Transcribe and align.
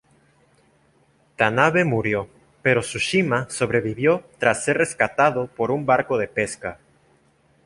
Tanabe 1.41 1.83
murió, 1.85 2.27
pero 2.63 2.81
Tsushima 2.81 3.47
sobrevivió 3.51 4.23
tras 4.39 4.65
ser 4.65 4.79
rescatado 4.79 5.45
por 5.45 5.69
un 5.69 5.85
barco 5.85 6.17
de 6.17 6.27
pesca. 6.27 6.79